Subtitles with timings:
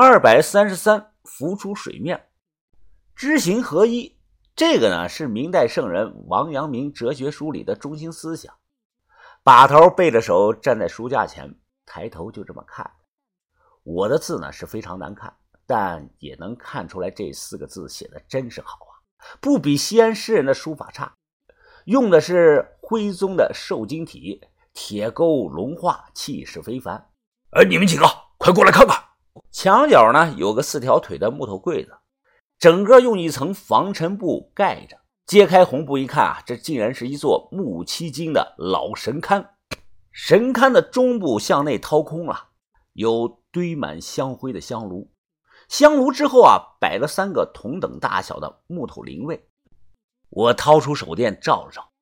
[0.00, 2.28] 二百三十三浮出水面，
[3.16, 4.16] 知行合一。
[4.54, 8.54] 这个呢是明代圣人王阳明哲学书里的中心思想。
[9.42, 11.52] 把头背着手站在书架前，
[11.84, 12.88] 抬头就这么看。
[13.82, 15.34] 我的字呢是非常难看，
[15.66, 19.02] 但也能看出来这四个字写的真是好啊，
[19.40, 21.12] 不比西安诗人的书法差。
[21.86, 24.40] 用的是徽宗的瘦金体，
[24.72, 27.10] 铁钩龙画，气势非凡。
[27.50, 28.06] 哎，你们几个
[28.38, 29.07] 快过来看看！
[29.50, 31.98] 墙角呢有个四条腿的木头柜子。
[32.58, 39.46] 整个用一层防尘布盖着，揭开红布一看啊，这竟然是一座木漆金的老神龛。
[40.10, 42.48] 神龛的中部向内掏空了，
[42.94, 45.08] 有堆满香灰的香炉。
[45.68, 49.48] 香炉之后啊，摆了三个同等大小的木头灵位。
[50.30, 51.92] 我掏出手电照了照，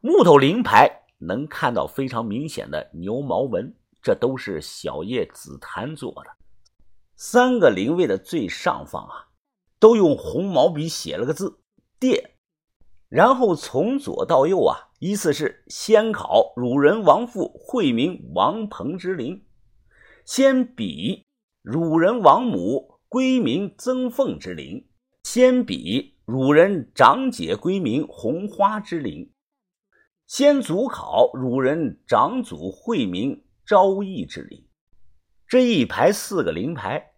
[0.00, 6.30] 木头灵牌能看到非常明显的牛毛纹，这都是小叶紫檀做的。
[7.16, 9.26] 三个灵位的最上方啊。
[9.78, 11.60] 都用红毛笔写了个字
[12.00, 12.30] “殿”，
[13.10, 19.44] 然后从左到右啊，依次是先考汝人王父讳名王鹏之灵，
[20.24, 21.26] 先比
[21.60, 24.88] 汝人王母归明曾凤之灵，
[25.24, 29.30] 先比汝人长姐归明红花之灵，
[30.26, 34.66] 先祖考汝人长祖讳名昭义之灵。
[35.46, 37.12] 这一排四个灵牌。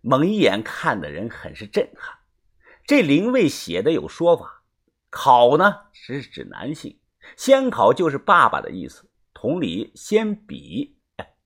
[0.00, 2.18] 猛一眼看的人很是震撼。
[2.86, 4.62] 这灵位写的有说法，
[5.10, 6.98] 考呢是指男性，
[7.36, 9.08] 先考就是爸爸的意思。
[9.32, 10.98] 同理，先比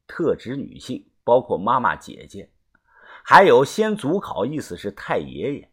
[0.07, 2.51] 特指女性，包括妈妈、姐姐。
[3.23, 5.71] 还有先祖考，意思是太爷爷。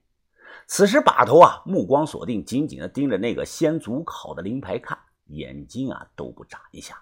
[0.67, 7.01] 此时把头啊，目光锁定，紧紧的盯着那个先祖考的灵牌看，眼睛啊都不眨一下。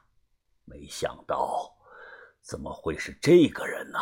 [0.66, 1.76] 没想到，
[2.42, 4.00] 怎么会是这个人呢？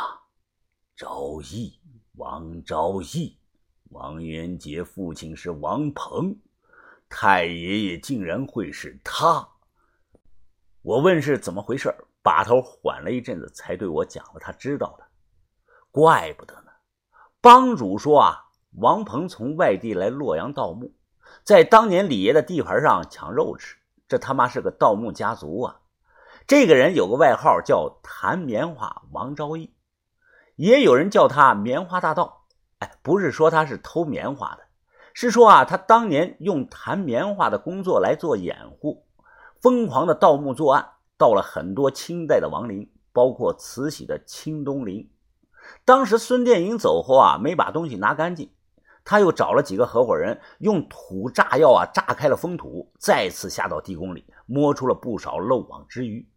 [0.97, 1.79] 昭义，
[2.15, 3.37] 王昭义，
[3.91, 6.35] 王元杰父亲是王鹏，
[7.07, 9.47] 太爷爷竟然会是他。
[10.81, 15.05] 我问是怎么回事，把头缓了一阵子，才对我讲了他知道的。
[15.91, 16.71] 怪不得呢，
[17.41, 18.45] 帮主说啊，
[18.79, 20.91] 王鹏从外地来洛阳盗墓，
[21.43, 23.77] 在当年李爷的地盘上抢肉吃，
[24.07, 25.79] 这他妈是个盗墓家族啊！
[26.47, 29.71] 这个人有个外号叫弹棉花王昭义。
[30.57, 32.45] 也有人叫他棉花大盗，
[32.79, 34.63] 哎，不是说他是偷棉花的，
[35.13, 39.05] 是说啊，他当年用弹棉花的工作来做掩护，
[39.61, 45.07] 疯狂的盗墓作案，盗了很多清代的王陵，包括慈禧的清东陵。
[45.85, 48.51] 当时孙殿英走后啊，没把东西拿干净，
[49.05, 56.27] 他又找了几个合伙人，用土炸药啊炸开了封土，再次下到地宫里，摸出了不少漏网之鱼。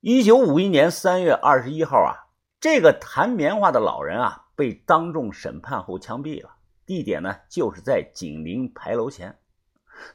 [0.00, 2.23] 一九五一年三月二十一号啊。
[2.64, 6.48] 这个弹棉花的老人啊，被当众审判后枪毙了。
[6.86, 9.38] 地点呢，就是在景陵牌楼前。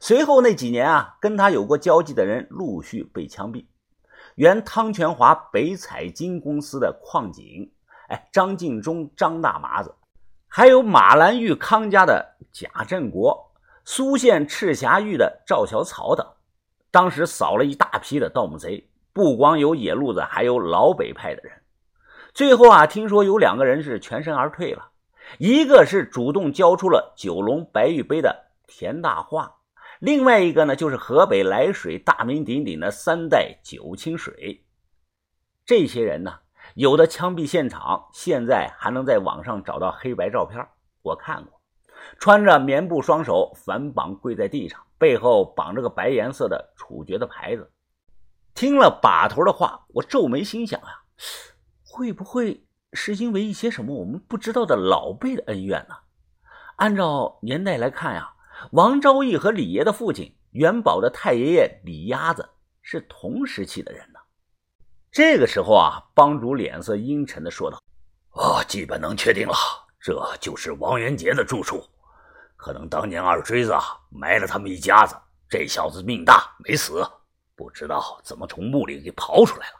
[0.00, 3.66] 随后那几年啊，跟他有过交际的人陆续被枪毙。
[4.34, 7.70] 原汤泉华北彩金公司的矿井，
[8.08, 9.94] 哎，张敬忠、张大麻子，
[10.48, 13.52] 还有马兰峪康家的贾振国，
[13.84, 16.26] 苏县赤霞峪的赵小草等，
[16.90, 21.52] 当时扫了一大批的盗墓贼，不光有野路子，还有老北派的人。
[22.32, 24.90] 最后啊，听说有两个人是全身而退了，
[25.38, 29.56] 一个是主动交出了九龙白玉杯的田大化，
[29.98, 34.64] 另外一个呢就是河北涞水大名鼎鼎的三代九清水。
[35.66, 36.38] 这些人呢，
[36.74, 40.66] 有的枪毙现场，现在还能在网上找到黑白照片，
[41.02, 41.60] 我看过，
[42.18, 47.70] 穿着棉布双手反绑跪在地上，背后绑着个白颜色的处决的牌子。
[48.54, 51.02] 听了把头的话，我皱眉心想啊。
[52.00, 55.94] 会不会是因为一些什么我们不知道的老辈的恩怨呢？
[56.76, 58.32] 按照年代来看呀，
[58.72, 62.48] 王昭义和李爷的父亲元宝的太爷爷李鸭子
[62.80, 64.18] 是同时期的人呢。
[65.12, 67.78] 这个时候啊，帮主脸色阴沉的说道
[68.32, 69.54] ：“啊，基本能确定了，
[70.00, 71.84] 这就是王元杰的住处。
[72.56, 73.74] 可能当年二锥子
[74.08, 75.14] 埋了他们一家子，
[75.50, 77.06] 这小子命大没死，
[77.54, 79.74] 不知道怎么从墓里给刨出来了。”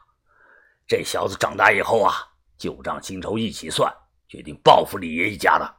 [0.91, 2.13] 这小子长大以后啊，
[2.59, 3.95] 旧账新仇一起算，
[4.27, 5.77] 决定报复李爷一家的。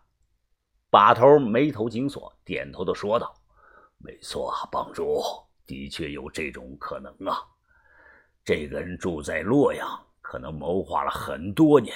[0.89, 3.35] 把头眉头紧锁，点头的说道
[3.99, 5.21] ：“没错啊，帮主
[5.65, 7.43] 的确有这种可能啊。
[8.45, 9.85] 这个人住在洛阳，
[10.21, 11.93] 可能谋划了很多年，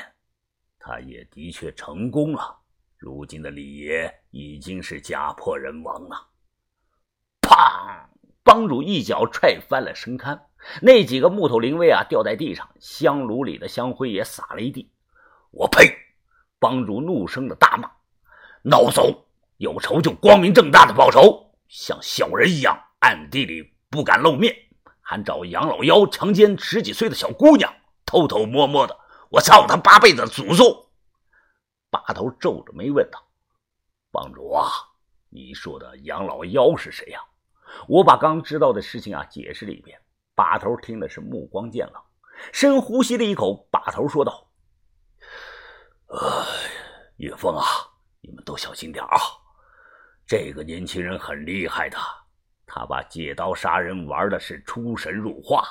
[0.77, 2.59] 他也的确成功了。
[2.97, 6.31] 如今的李爷已经是家破人亡了。”
[8.56, 10.40] 帮主一脚踹翻了神龛。
[10.81, 14.90] 那几个木头灵位啊，掉在地上，香炉里的香灰也洒了一地。
[15.52, 15.94] 我呸！
[16.57, 17.92] 帮主怒声的大骂
[18.63, 19.25] ：“孬种，
[19.57, 24.56] 有仇就光明正大的报仇，像小人一样暗地里不敢露面，
[25.02, 27.75] 还找杨老妖强奸十几岁的小姑娘，
[28.06, 28.98] 偷偷摸摸的，
[29.31, 30.88] 我操他八辈子祖宗！”
[31.92, 33.22] 把头皱着眉问道
[34.13, 34.72] ：“帮主啊，
[35.30, 37.19] 你说的杨老妖是谁呀？”
[37.88, 40.00] 我把刚知道的事情啊解释了一遍。
[40.38, 42.01] 把头听的是目光渐冷，
[42.51, 44.51] 深呼吸了一口，把头说道
[46.12, 46.18] ：“哎，
[47.16, 47.63] 岳峰啊，
[48.19, 49.18] 你们都小心点啊！
[50.27, 51.98] 这个年轻人很厉害的，
[52.66, 55.66] 他把借刀杀人玩的是出神入化。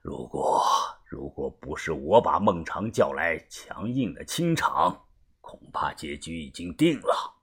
[0.00, 0.64] 如果
[1.04, 5.04] 如果不是我把孟尝叫来强硬的清场，
[5.42, 7.35] 恐怕结局已经定了。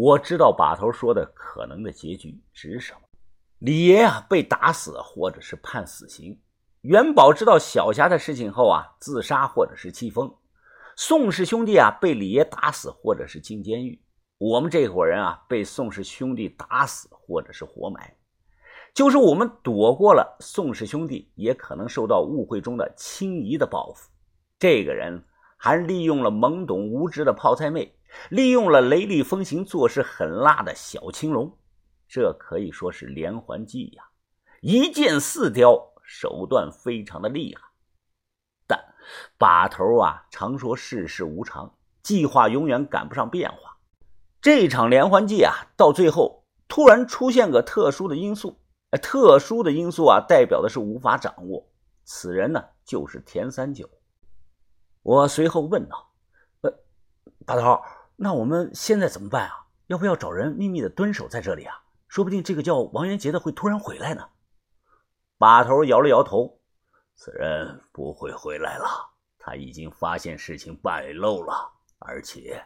[0.00, 3.00] 我知道把头说的可能的结局是什么。”
[3.58, 6.38] 李爷啊，被打死或者是判死刑。
[6.82, 10.32] 元宝知道小霞的事情后啊，自杀或者是气疯。
[10.94, 14.00] 宋氏兄弟啊，被李爷打死或者是进监狱。
[14.38, 18.14] 我们这伙人啊，被宋氏兄弟打死或者是活埋。
[18.94, 24.08] 就是我们躲过了宋氏兄弟，也可能受到误会中的青姨的报复。
[24.60, 25.24] 这个人
[25.56, 27.97] 还利用了懵懂无知的泡菜妹，
[28.30, 31.56] 利用了雷厉风行、做事狠辣的小青龙。
[32.08, 34.04] 这可以说是连环计呀，
[34.60, 37.62] 一箭四雕，手段非常的厉害。
[38.66, 38.82] 但
[39.36, 43.76] 把头啊，常说世事无常，计划永远赶不上变化。
[44.40, 48.58] 这场连环计啊，到最后突然出现个特殊的因素，
[49.02, 51.68] 特殊的因素啊，代表的是无法掌握。
[52.04, 53.90] 此人呢，就是田三九。
[55.02, 56.10] 我随后问道
[56.62, 56.72] ：“呃，
[57.44, 57.82] 把头，
[58.20, 59.66] 那我们现在怎么办啊？
[59.86, 61.74] 要不要找人秘密的蹲守在这里啊？”
[62.08, 64.28] 说不定这个叫王元杰的会突然回来呢。
[65.38, 66.58] 把头摇了摇头，
[67.14, 68.86] 此人不会回来了，
[69.38, 71.70] 他已经发现事情败露了。
[72.00, 72.60] 而且，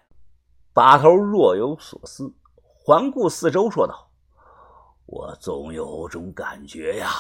[0.73, 4.11] 把头若有所思，环顾四周，说道
[5.05, 7.11] ：“我总有种感觉呀，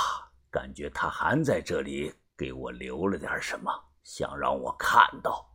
[0.50, 3.70] 感觉他还在这里，给我留了点什么，
[4.04, 5.46] 想让我看到。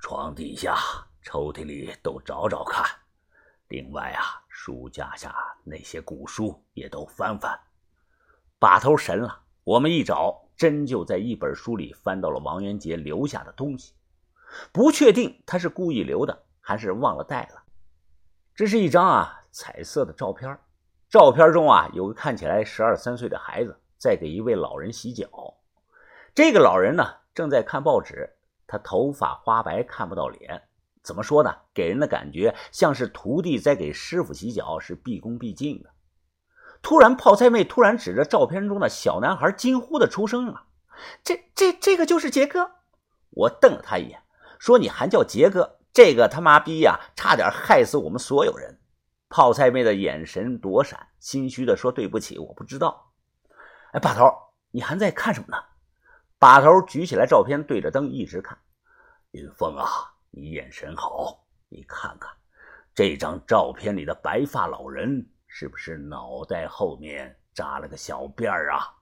[0.00, 0.76] 床底下、
[1.22, 2.84] 抽屉里都找找看。
[3.68, 5.34] 另外啊。”书架下
[5.64, 7.58] 那些古书也都翻翻，
[8.58, 9.40] 把头神了。
[9.64, 13.94] 我们一找，真就在一本书里翻到了王元杰留下的东西。
[14.70, 17.62] 不确定他是故意留的，还是忘了带了。
[18.54, 20.58] 这是一张啊彩色的照片，
[21.08, 25.54] 照片中啊有个看起来十二三岁的孩子在给一位老人洗脚。
[26.34, 28.28] 这个老人呢正在看报纸，
[28.66, 30.68] 他头发花白，看不到脸。
[31.02, 31.54] 怎么说呢？
[31.72, 35.90] 给人的感觉像是徒弟在给师傅洗脚，是毕恭毕敬的。
[36.82, 40.64] 突然，泡菜妹突然指着照片中的小男孩，惊呼的出声了
[41.22, 42.70] ：“这、这、这个就是杰哥！”
[43.30, 44.22] 我瞪了他一眼，
[44.58, 45.78] 说：“你还叫杰哥？
[45.92, 48.78] 这个他妈逼呀，差点害死我们所有人！”
[49.28, 53.12] 泡菜妹的眼神躲闪，心虚的说：“对不起，我不知道。”
[53.92, 54.30] 哎，把头，
[54.70, 55.62] 你还在看什么呢？
[56.38, 58.58] 把头举起来照片，对着灯一直看。
[59.32, 60.09] 云峰啊！
[60.30, 62.30] 你眼神好，你看看
[62.94, 68.94] 这张照片里的白发老人，是不是脑袋后面扎了个小辫儿啊？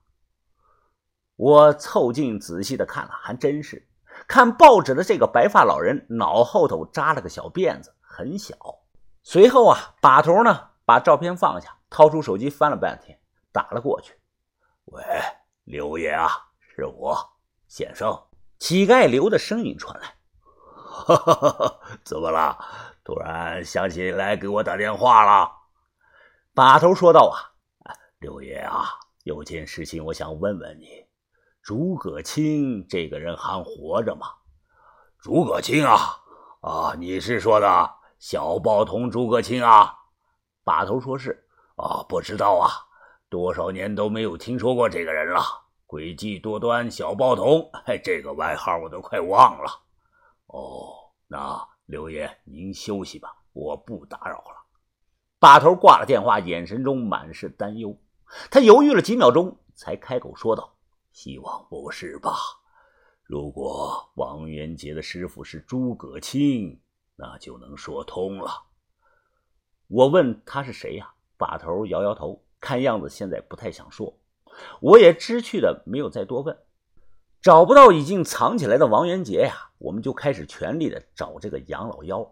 [1.35, 3.87] 我凑近仔细的看了，还真是。
[4.27, 8.57] 看报纸的这个白发老人脑后头扎了个小辫子，很小。
[9.23, 13.17] 随后啊，把头呢把照片放下，掏出手机翻了半天，
[13.51, 14.13] 打了过去。
[14.85, 15.03] 喂，
[15.63, 17.17] 刘爷啊，是我，
[17.67, 18.19] 先生。
[18.57, 20.15] 乞丐刘的声音传来。
[21.05, 22.57] 哈哈哈哈怎么了？
[23.03, 25.51] 突然想起来给我打电话了。
[26.53, 27.31] 把头说道
[27.85, 28.85] ：“啊，六爷啊，
[29.23, 31.05] 有件事情我想问问你，
[31.61, 34.27] 诸葛青这个人还活着吗？”
[35.21, 36.17] 诸葛青啊，
[36.61, 39.93] 啊，你是说的小报童诸葛青啊？
[40.63, 41.45] 把头说是。
[41.75, 42.69] 啊，不知道啊，
[43.29, 45.41] 多少年都没有听说过这个人了。
[45.87, 47.71] 诡计多端小报童，
[48.03, 49.71] 这个外号我都快忘了。
[50.49, 54.65] 哦，那刘爷您休息吧，我不打扰了。
[55.39, 57.95] 把头挂了电话，眼神中满是担忧。
[58.49, 60.75] 他犹豫了几秒钟，才开口说道
[61.13, 62.35] ：“希望不是吧？
[63.23, 66.81] 如果王元杰的师傅是诸葛青，
[67.15, 68.63] 那就能说通了。”
[69.87, 71.13] 我问他是谁呀？
[71.37, 74.19] 把头摇摇头，看样子现在不太想说。
[74.81, 76.57] 我也知趣的没有再多问。
[77.41, 82.29] 找不到已经藏起来的王元杰呀，我们就开始全力的找这个杨老妖。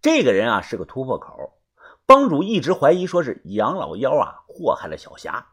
[0.00, 1.58] 这个人啊是个突破口，
[2.06, 5.46] 帮主一直怀疑说是杨老妖啊祸害了小霞。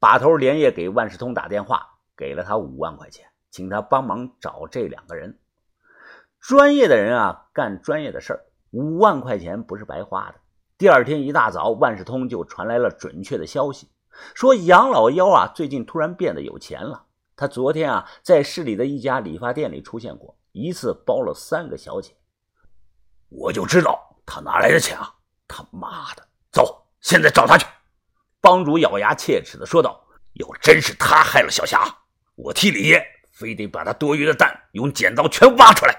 [0.00, 1.86] 把头连夜给万事通打电话，
[2.16, 5.38] 给了他五万块钱，请他帮忙找这两个人。
[6.40, 10.34] 专业的人啊，干专业的事儿，五万块钱不是白花的。
[10.76, 13.88] 第二天一大早，万事通就传来了准确的消息，
[14.34, 17.04] 说杨老幺啊，最近突然变得有钱了。
[17.36, 22.14] 他昨天啊，在市里的一家理发店里出现过一次，包了三个小姐。
[23.28, 25.12] 我就知道他哪来的钱啊！
[25.48, 27.66] 他妈的，走，现在找他去！
[28.40, 31.84] 帮主咬牙切齿的说道：“要真是他害了小霞，
[32.36, 35.94] 我替李爷非得把他多余的蛋用剪刀全挖出来。”